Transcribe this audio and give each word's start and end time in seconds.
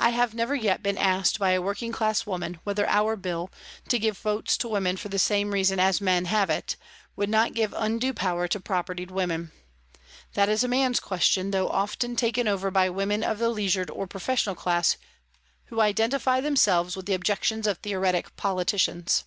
I 0.00 0.08
have 0.10 0.34
never 0.34 0.56
yet 0.56 0.82
been 0.82 0.98
asked 0.98 1.38
by 1.38 1.52
a 1.52 1.62
working 1.62 1.92
class 1.92 2.26
woman 2.26 2.58
whether 2.64 2.84
our 2.88 3.14
Bill, 3.14 3.48
to 3.88 3.96
give 3.96 4.18
votes 4.18 4.56
to 4.56 4.66
women 4.68 4.96
for 4.96 5.08
the 5.08 5.20
same 5.20 5.52
reason 5.52 5.78
as 5.78 6.00
men 6.00 6.24
have 6.24 6.50
it, 6.50 6.74
would 7.14 7.30
not 7.30 7.54
give 7.54 7.72
undue 7.76 8.12
power 8.12 8.48
to 8.48 8.58
propertied 8.58 9.12
women. 9.12 9.52
That 10.34 10.48
is 10.48 10.64
a 10.64 10.66
man's 10.66 10.98
question, 10.98 11.52
though 11.52 11.68
often 11.68 12.16
taken 12.16 12.48
over 12.48 12.72
by 12.72 12.90
women 12.90 13.22
of 13.22 13.38
the 13.38 13.48
leisured 13.50 13.88
or 13.90 14.08
professional 14.08 14.56
class 14.56 14.96
who 15.66 15.80
identify 15.80 16.40
them 16.40 16.56
selves 16.56 16.96
with 16.96 17.06
the 17.06 17.14
objections 17.14 17.68
of 17.68 17.78
theoretic 17.78 18.34
politicians. 18.34 19.26